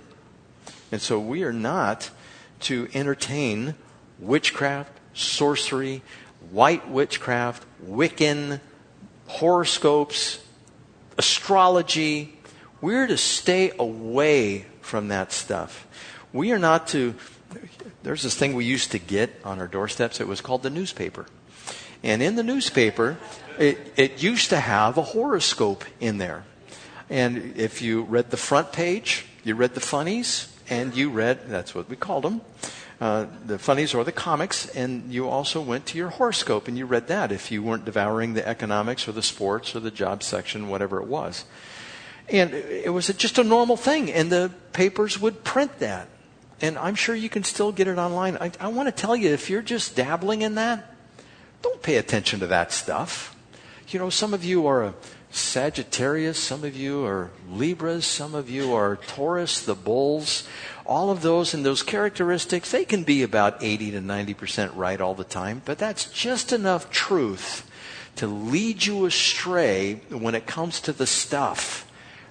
[0.92, 2.10] And so we are not
[2.62, 3.76] to entertain
[4.20, 6.02] witchcraft, sorcery,
[6.52, 8.62] white witchcraft, Wiccan,
[9.28, 10.44] horoscopes,
[11.18, 12.37] astrology.
[12.80, 15.88] We're to stay away from that stuff.
[16.32, 17.16] We are not to,
[18.04, 20.20] there's this thing we used to get on our doorsteps.
[20.20, 21.26] It was called the newspaper.
[22.04, 23.18] And in the newspaper,
[23.58, 26.44] it, it used to have a horoscope in there.
[27.10, 31.74] And if you read the front page, you read the funnies, and you read, that's
[31.74, 32.42] what we called them,
[33.00, 36.86] uh, the funnies or the comics, and you also went to your horoscope and you
[36.86, 40.68] read that if you weren't devouring the economics or the sports or the job section,
[40.68, 41.46] whatever it was.
[42.30, 46.10] And it was just a normal thing, and the papers would print that.
[46.60, 48.38] And I'm sure you can still get it online.
[48.38, 50.94] I, I want to tell you, if you're just dabbling in that,
[51.62, 53.36] don't pay attention to that stuff.
[53.90, 54.94] You know, some of you are a
[55.30, 60.48] Sagittarius, some of you are Libras, some of you are Taurus, the bulls.
[60.86, 65.14] All of those and those characteristics, they can be about 80 to 90% right all
[65.16, 67.70] the time, but that's just enough truth
[68.16, 71.87] to lead you astray when it comes to the stuff,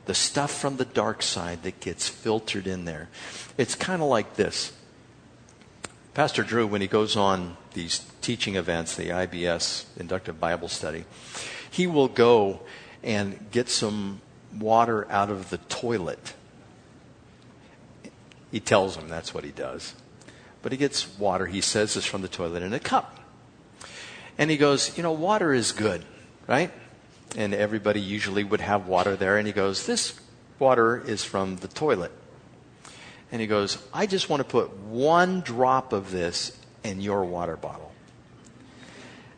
[0.06, 3.08] the stuff from the dark side that gets filtered in there.
[3.58, 4.72] It's kind of like this.
[6.14, 11.04] Pastor Drew, when he goes on these teaching events, the IBS, Inductive Bible Study,
[11.70, 12.60] he will go
[13.02, 14.20] and get some
[14.58, 16.32] water out of the toilet.
[18.50, 19.94] He tells them that's what he does.
[20.62, 23.20] But he gets water, he says this from the toilet in a cup.
[24.38, 26.04] And he goes, You know, water is good,
[26.46, 26.70] right?
[27.34, 29.36] And everybody usually would have water there.
[29.38, 30.18] And he goes, This
[30.58, 32.12] water is from the toilet.
[33.32, 37.56] And he goes, I just want to put one drop of this in your water
[37.56, 37.92] bottle.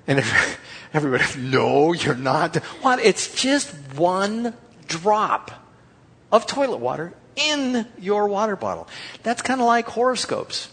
[0.07, 0.23] And
[0.93, 2.57] everybody, no, you're not.
[2.83, 3.01] What?
[3.01, 4.55] It's just one
[4.87, 5.51] drop
[6.31, 8.89] of toilet water in your water bottle.
[9.23, 10.69] That's kind of like horoscopes.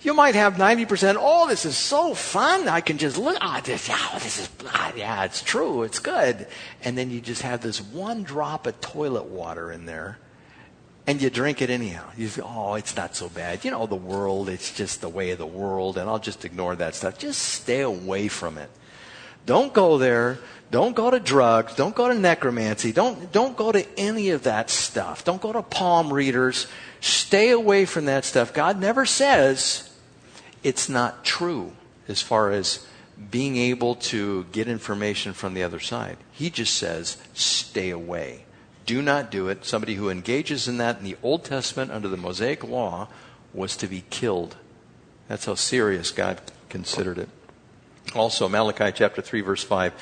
[0.00, 2.68] You might have 90%, oh, this is so fun.
[2.68, 5.82] I can just look, oh, this, oh, this is, oh, yeah, it's true.
[5.82, 6.46] It's good.
[6.84, 10.18] And then you just have this one drop of toilet water in there
[11.08, 12.04] and you drink it anyhow.
[12.18, 13.64] You say, oh, it's not so bad.
[13.64, 16.76] You know, the world, it's just the way of the world, and I'll just ignore
[16.76, 17.18] that stuff.
[17.18, 18.68] Just stay away from it.
[19.46, 20.38] Don't go there.
[20.70, 21.74] Don't go to drugs.
[21.74, 22.92] Don't go to necromancy.
[22.92, 25.24] Don't, don't go to any of that stuff.
[25.24, 26.66] Don't go to palm readers.
[27.00, 28.52] Stay away from that stuff.
[28.52, 29.87] God never says
[30.62, 31.72] it's not true
[32.08, 32.86] as far as
[33.30, 36.16] being able to get information from the other side.
[36.32, 38.44] He just says, stay away.
[38.86, 39.64] Do not do it.
[39.64, 43.08] Somebody who engages in that in the Old Testament under the Mosaic law
[43.52, 44.56] was to be killed.
[45.28, 47.28] That's how serious God considered it.
[48.14, 49.92] Also, Malachi chapter 3, verse 5.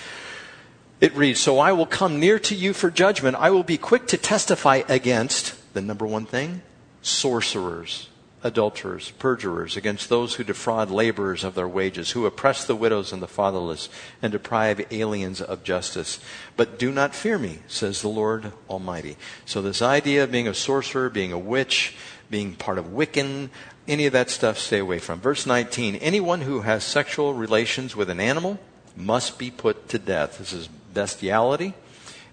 [1.01, 3.37] It reads, So I will come near to you for judgment.
[3.38, 6.62] I will be quick to testify against the number one thing
[7.03, 8.09] sorcerers,
[8.47, 13.21] adulterers, perjurers, against those who defraud laborers of their wages, who oppress the widows and
[13.21, 13.89] the fatherless,
[14.23, 16.21] and deprive aliens of justice.
[16.57, 19.17] But do not fear me, says the Lord Almighty.
[19.45, 21.97] So, this idea of being a sorcerer, being a witch,
[22.31, 23.51] being part of Wiccan,
[23.89, 25.21] any of that stuff, stay away from.
[25.21, 28.59] Verse 19 Anyone who has sexual relations with an animal
[28.97, 30.39] must be put to death.
[30.39, 31.75] This is bestiality,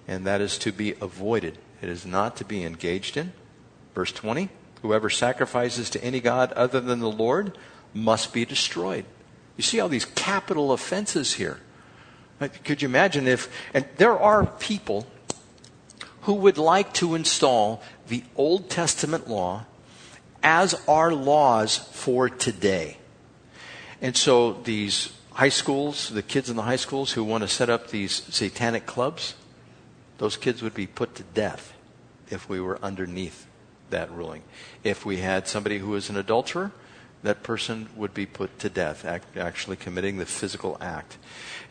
[0.08, 1.58] and that is to be avoided.
[1.82, 3.34] It is not to be engaged in.
[3.96, 4.50] Verse 20
[4.84, 7.58] Whoever sacrifices to any God other than the Lord
[7.94, 9.06] must be destroyed.
[9.56, 11.62] You see all these capital offenses here.
[12.42, 15.08] Uh, could you imagine if, and there are people
[16.24, 19.66] who would like to install the Old Testament law
[20.44, 22.98] as our laws for today.
[24.02, 27.70] And so these high schools, the kids in the high schools who want to set
[27.70, 29.36] up these satanic clubs,
[30.18, 31.74] those kids would be put to death
[32.30, 33.48] if we were underneath
[33.90, 34.44] that ruling.
[34.84, 36.72] If we had somebody who was an adulterer,
[37.24, 41.18] that person would be put to death, actually committing the physical act.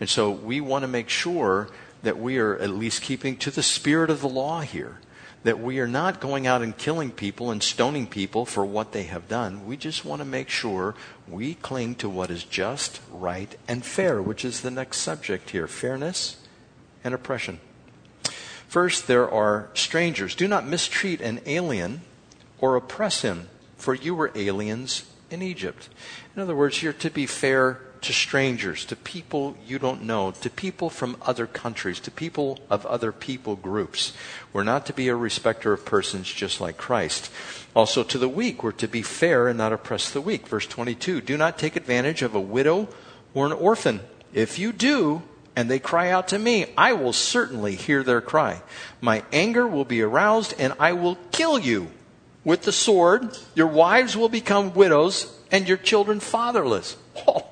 [0.01, 1.69] And so we want to make sure
[2.03, 4.99] that we are at least keeping to the spirit of the law here.
[5.45, 9.03] That we are not going out and killing people and stoning people for what they
[9.05, 9.67] have done.
[9.67, 10.95] We just want to make sure
[11.27, 15.67] we cling to what is just, right, and fair, which is the next subject here
[15.67, 16.37] fairness
[17.03, 17.59] and oppression.
[18.73, 20.35] First, there are strangers.
[20.35, 22.01] Do not mistreat an alien
[22.59, 25.91] or oppress him, for you were aliens in Egypt.
[26.35, 30.49] In other words, you're to be fair to strangers, to people you don't know, to
[30.49, 34.15] people from other countries, to people of other people groups.
[34.55, 37.31] We're not to be a respecter of persons just like Christ.
[37.77, 40.49] Also, to the weak, we're to be fair and not oppress the weak.
[40.49, 42.89] Verse 22 Do not take advantage of a widow
[43.35, 44.01] or an orphan.
[44.33, 48.63] If you do, and they cry out to me, I will certainly hear their cry.
[49.01, 51.89] My anger will be aroused, and I will kill you
[52.45, 53.37] with the sword.
[53.55, 56.97] Your wives will become widows and your children fatherless.
[57.27, 57.47] Oh,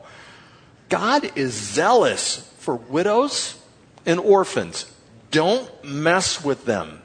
[0.88, 3.58] God is zealous for widows
[4.06, 4.90] and orphans.
[5.30, 7.02] Don't mess with them.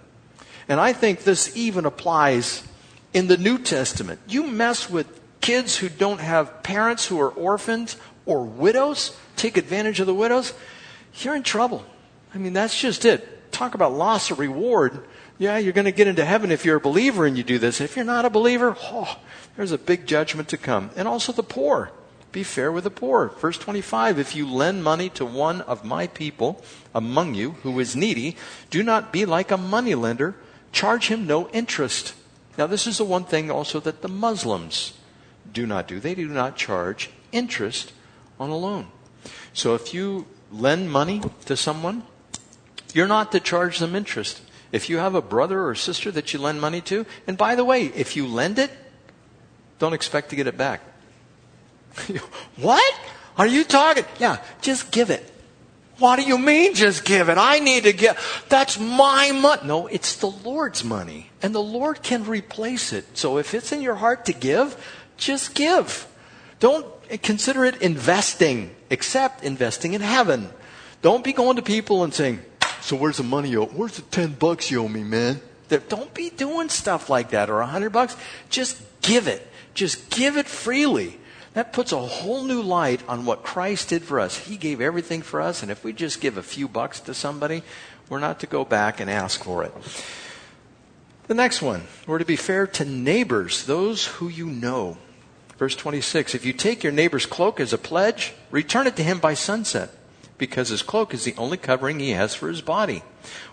[0.67, 2.63] And I think this even applies
[3.13, 4.19] in the New Testament.
[4.27, 5.08] You mess with
[5.41, 10.53] kids who don't have parents who are orphans or widows, take advantage of the widows,
[11.23, 11.86] you're in trouble.
[12.34, 13.51] I mean, that's just it.
[13.51, 15.06] Talk about loss of reward
[15.38, 17.82] yeah, you're going to get into heaven if you're a believer and you do this.
[17.82, 19.19] If you're not a believer, oh,
[19.58, 20.91] there's a big judgment to come.
[20.95, 21.91] And also the poor.
[22.32, 23.30] Be fair with the poor.
[23.39, 27.95] Verse 25 If you lend money to one of my people among you who is
[27.95, 28.38] needy,
[28.69, 30.36] do not be like a moneylender.
[30.71, 32.13] Charge him no interest.
[32.58, 34.93] Now, this is the one thing also that the Muslims
[35.51, 35.99] do not do.
[35.99, 37.91] They do not charge interest
[38.39, 38.88] on a loan.
[39.54, 42.03] So if you lend money to someone,
[42.93, 44.41] you're not to charge them interest.
[44.71, 47.63] If you have a brother or sister that you lend money to, and by the
[47.63, 48.71] way, if you lend it,
[49.79, 50.81] don't expect to get it back.
[52.58, 52.99] what?
[53.38, 54.05] Are you talking?
[54.19, 55.31] Yeah, just give it.
[55.97, 57.38] What do you mean just give it?
[57.38, 58.17] I need to get,
[58.49, 59.62] that's my money.
[59.65, 61.29] No, it's the Lord's money.
[61.41, 63.17] And the Lord can replace it.
[63.17, 64.75] So if it's in your heart to give,
[65.17, 66.08] just give.
[66.60, 66.86] Don't
[67.22, 70.50] consider it investing, except investing in heaven.
[71.02, 72.41] Don't be going to people and saying,
[72.82, 73.68] so where's the money you owe?
[73.68, 75.41] Where's the 10 bucks you owe me, man?
[75.89, 78.15] Don't be doing stuff like that or a hundred bucks.
[78.50, 79.46] Just give it.
[79.74, 81.18] Just give it freely.
[81.54, 84.38] That puts a whole new light on what Christ did for us.
[84.38, 87.63] He gave everything for us, and if we just give a few bucks to somebody,
[88.10, 89.74] we're not to go back and ask for it.
[91.28, 94.98] The next one, we're to be fair to neighbors, those who you know.
[95.58, 99.20] Verse 26 If you take your neighbor's cloak as a pledge, return it to him
[99.20, 99.91] by sunset
[100.38, 103.04] because his cloak is the only covering he has for his body.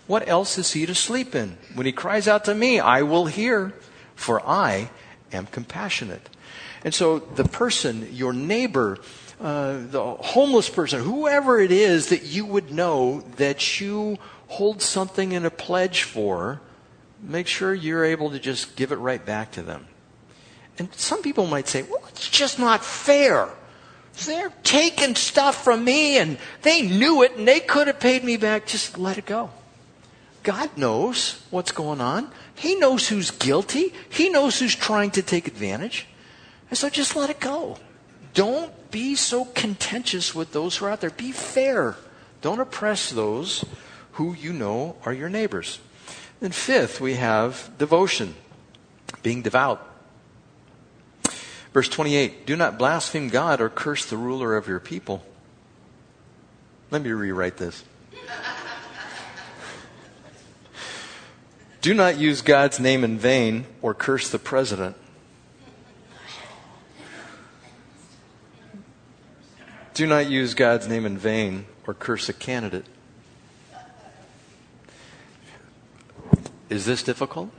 [0.05, 1.57] What else is he to sleep in?
[1.73, 3.73] When he cries out to me, I will hear,
[4.15, 4.89] for I
[5.31, 6.29] am compassionate.
[6.83, 8.99] And so the person, your neighbor,
[9.39, 15.31] uh, the homeless person, whoever it is that you would know that you hold something
[15.31, 16.61] in a pledge for,
[17.21, 19.87] make sure you're able to just give it right back to them.
[20.79, 23.47] And some people might say, well, it's just not fair.
[24.25, 28.37] They're taking stuff from me and they knew it and they could have paid me
[28.37, 28.67] back.
[28.67, 29.49] Just let it go.
[30.43, 32.29] God knows what's going on.
[32.55, 33.93] He knows who's guilty.
[34.09, 36.05] He knows who's trying to take advantage.
[36.69, 37.77] And so just let it go.
[38.33, 41.09] Don't be so contentious with those who are out there.
[41.09, 41.95] Be fair.
[42.41, 43.63] Don't oppress those
[44.13, 45.79] who you know are your neighbors.
[46.41, 48.35] And fifth, we have devotion,
[49.21, 49.92] being devout.
[51.73, 55.25] Verse 28 Do not blaspheme God or curse the ruler of your people.
[56.91, 57.83] Let me rewrite this.
[61.81, 64.95] Do not use God's name in vain or curse the president.
[69.93, 72.85] Do not use God's name in vain or curse a candidate.
[76.69, 77.49] Is this difficult?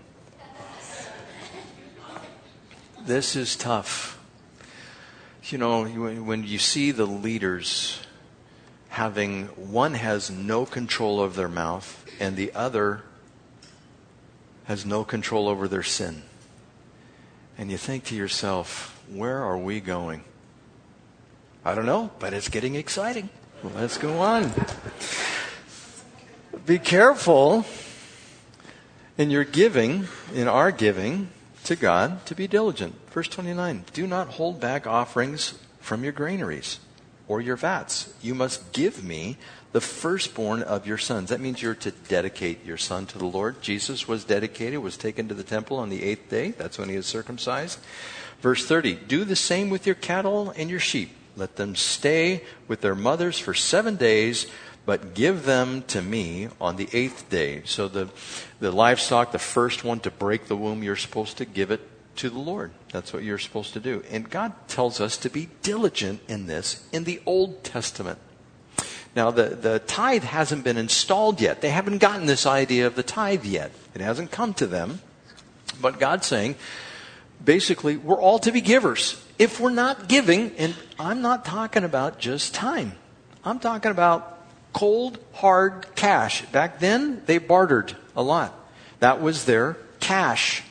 [3.07, 4.19] This is tough.
[5.45, 8.01] You know, when you see the leaders
[8.89, 13.03] having one has no control over their mouth and the other
[14.65, 16.23] has no control over their sin.
[17.59, 20.25] And you think to yourself, where are we going?
[21.63, 23.29] I don't know, but it's getting exciting.
[23.63, 24.51] Let's go on.
[26.65, 27.67] Be careful
[29.19, 31.29] in your giving, in our giving
[31.65, 32.95] to God, to be diligent.
[33.11, 36.81] Verse 29 Do not hold back offerings from your granaries
[37.27, 38.13] or your vats.
[38.23, 39.37] You must give me
[39.73, 41.31] the firstborn of your sons.
[41.31, 43.61] That means you're to dedicate your son to the Lord.
[43.61, 46.53] Jesus was dedicated, was taken to the temple on the eighth day.
[46.53, 47.79] That's when he was circumcised.
[48.41, 51.11] Verse 30 Do the same with your cattle and your sheep.
[51.37, 54.47] Let them stay with their mothers for seven days
[54.87, 57.63] but give them to me on the eighth day.
[57.65, 58.09] So the,
[58.61, 61.81] the livestock, the first one to break the womb, you're supposed to give it
[62.17, 62.71] to the Lord.
[62.93, 64.05] That's what you're supposed to do.
[64.11, 68.19] And God tells us to be diligent in this in the Old Testament.
[69.17, 71.61] Now, the, the tithe hasn't been installed yet.
[71.61, 73.71] They haven't gotten this idea of the tithe yet.
[73.95, 75.01] It hasn't come to them.
[75.81, 76.57] But God's saying,
[77.45, 79.23] basically, we're all to be givers.
[79.39, 82.93] If we're not giving, and I'm not talking about just time,
[83.45, 84.34] I'm talking about
[84.75, 86.45] cold, hard cash.
[86.47, 88.53] Back then, they bartered a lot.
[88.99, 90.63] That was their cash.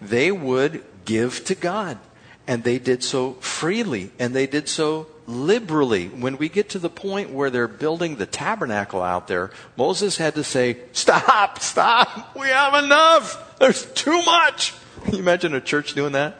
[0.00, 1.98] They would give to God.
[2.46, 4.10] And they did so freely.
[4.18, 6.08] And they did so liberally.
[6.08, 10.34] When we get to the point where they're building the tabernacle out there, Moses had
[10.36, 13.58] to say, Stop, stop, we have enough.
[13.58, 14.74] There's too much.
[15.04, 16.36] Can you imagine a church doing that?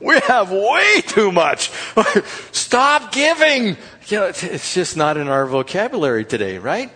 [0.00, 1.70] We have way too much.
[2.52, 3.76] Stop giving.
[4.08, 6.90] You know, it's just not in our vocabulary today, right?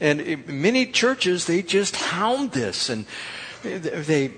[0.00, 3.06] And many churches, they just hound this and
[3.62, 4.32] they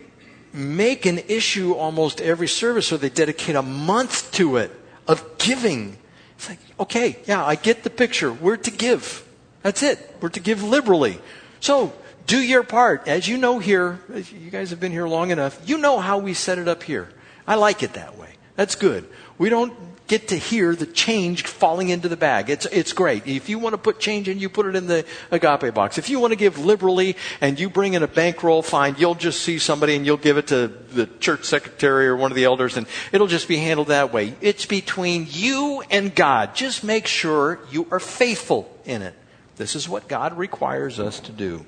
[0.52, 4.70] make an issue almost every service or they dedicate a month to it
[5.06, 5.96] of giving.
[6.36, 8.32] It's like, okay, yeah, I get the picture.
[8.32, 9.26] We're to give.
[9.62, 10.16] That's it.
[10.20, 11.18] We're to give liberally.
[11.60, 11.92] So,
[12.26, 13.06] do your part.
[13.06, 16.34] As you know here, you guys have been here long enough, you know how we
[16.34, 17.08] set it up here.
[17.46, 18.30] I like it that way.
[18.56, 19.08] That's good.
[19.38, 19.74] We don't
[20.06, 22.48] get to hear the change falling into the bag.
[22.48, 23.26] It's, it's great.
[23.26, 25.98] If you want to put change in, you put it in the agape box.
[25.98, 28.94] If you want to give liberally and you bring in a bankroll, fine.
[28.98, 32.36] You'll just see somebody and you'll give it to the church secretary or one of
[32.36, 34.34] the elders and it'll just be handled that way.
[34.40, 36.54] It's between you and God.
[36.54, 39.14] Just make sure you are faithful in it.
[39.56, 41.66] This is what God requires us to do.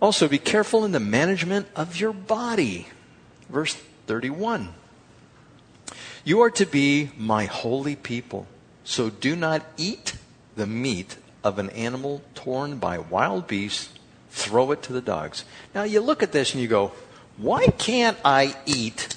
[0.00, 2.86] Also, be careful in the management of your body.
[3.48, 3.76] Verse
[4.06, 4.74] 31.
[6.24, 8.46] You are to be my holy people,
[8.84, 10.14] so do not eat
[10.56, 13.90] the meat of an animal torn by wild beasts,
[14.30, 15.44] throw it to the dogs.
[15.74, 16.92] Now you look at this and you go,
[17.36, 19.16] why can't I eat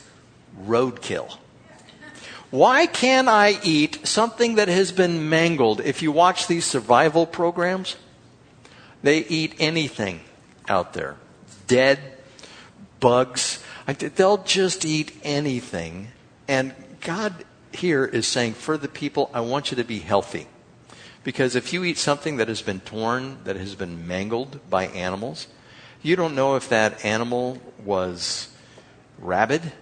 [0.62, 1.38] roadkill?
[2.52, 5.82] Why can't I eat something that has been mangled?
[5.82, 7.96] If you watch these survival programs,
[9.04, 10.22] they eat anything
[10.68, 11.16] out there.
[11.68, 12.00] Dead,
[13.00, 13.64] bugs,
[13.94, 16.10] They'll just eat anything.
[16.48, 20.48] And God here is saying, for the people, I want you to be healthy.
[21.24, 25.48] Because if you eat something that has been torn, that has been mangled by animals,
[26.02, 28.50] you don't know if that animal was
[29.18, 29.74] rabid.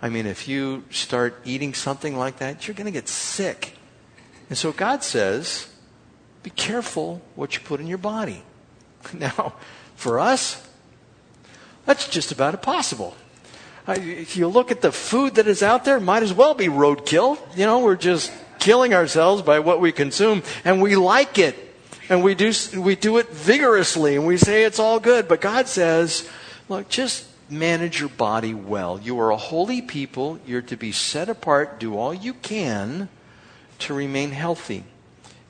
[0.00, 3.74] I mean, if you start eating something like that, you're going to get sick.
[4.48, 5.68] And so God says,
[6.42, 8.42] be careful what you put in your body.
[9.12, 9.54] Now,
[9.94, 10.66] for us,
[11.84, 13.14] that's just about impossible
[13.88, 17.38] if you look at the food that is out there, might as well be roadkill.
[17.56, 21.56] You know, we're just killing ourselves by what we consume, and we like it.
[22.08, 25.26] And we do, we do it vigorously, and we say it's all good.
[25.26, 26.28] But God says,
[26.68, 29.00] look, just manage your body well.
[29.02, 30.38] You are a holy people.
[30.46, 31.80] You're to be set apart.
[31.80, 33.08] Do all you can
[33.80, 34.84] to remain healthy.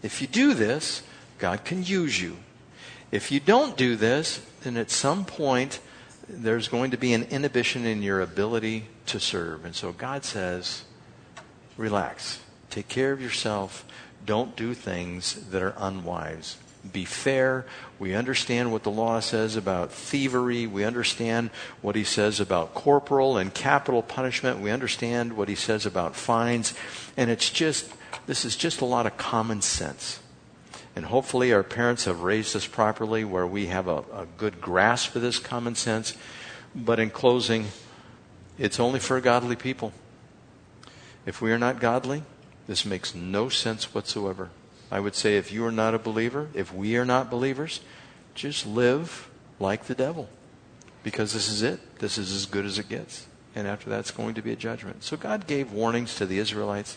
[0.03, 1.03] If you do this,
[1.39, 2.39] God can use you.
[3.13, 5.81] If you don't do this, then at some point,
[6.29, 9.65] there's going to be an inhibition in your ability to serve.
[9.65, 10.85] And so God says,
[11.77, 12.41] relax.
[12.71, 13.85] Take care of yourself.
[14.25, 16.57] Don't do things that are unwise.
[16.93, 17.67] Be fair.
[17.99, 20.67] We understand what the law says about thievery.
[20.67, 21.51] We understand
[21.81, 24.61] what he says about corporal and capital punishment.
[24.61, 26.75] We understand what he says about fines.
[27.17, 27.93] And it's just,
[28.27, 30.21] this is just a lot of common sense.
[30.97, 35.15] And hopefully, our parents have raised us properly where we have a, a good grasp
[35.15, 36.17] of this common sense.
[36.75, 37.67] But in closing,
[38.59, 39.93] it's only for godly people.
[41.27, 42.23] If we are not godly,
[42.67, 44.49] this makes no sense whatsoever.
[44.91, 47.81] I would say if you are not a believer, if we are not believers,
[48.35, 49.29] just live
[49.61, 50.31] like the devil.
[51.03, 51.99] Because this is it.
[51.99, 53.27] This is as good as it gets.
[53.55, 55.05] And after that, it's going to be a judgment.
[55.05, 56.97] So God gave warnings to the Israelites,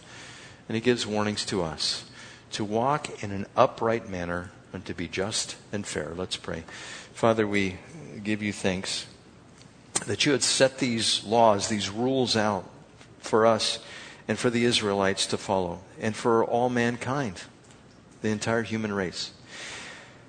[0.69, 2.05] and He gives warnings to us
[2.51, 6.11] to walk in an upright manner and to be just and fair.
[6.15, 6.63] Let's pray.
[7.13, 7.77] Father, we
[8.23, 9.07] give you thanks
[10.05, 12.69] that you had set these laws, these rules out
[13.19, 13.79] for us
[14.27, 17.41] and for the Israelites to follow, and for all mankind,
[18.21, 19.31] the entire human race.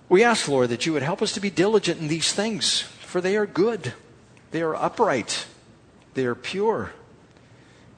[0.09, 3.21] We ask, Lord, that you would help us to be diligent in these things, for
[3.21, 3.93] they are good,
[4.51, 5.47] they are upright,
[6.15, 6.93] they are pure.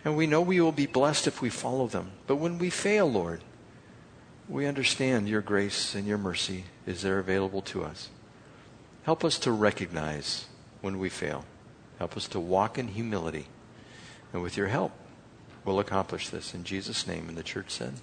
[0.05, 2.11] And we know we will be blessed if we follow them.
[2.27, 3.41] But when we fail, Lord,
[4.53, 8.11] we understand your grace and your mercy is there available to us.
[9.05, 10.45] Help us to recognize
[10.83, 11.47] when we fail.
[11.99, 13.47] Help us to walk in humility.
[14.31, 14.93] And with your help,
[15.65, 16.53] we'll accomplish this.
[16.53, 17.31] In Jesus' name.
[17.31, 17.95] And the church said,